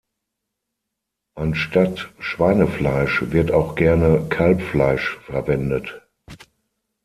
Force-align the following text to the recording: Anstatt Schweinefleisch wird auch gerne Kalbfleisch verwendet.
Anstatt 1.35 2.11
Schweinefleisch 2.17 3.21
wird 3.29 3.51
auch 3.51 3.75
gerne 3.75 4.25
Kalbfleisch 4.29 5.19
verwendet. 5.27 6.01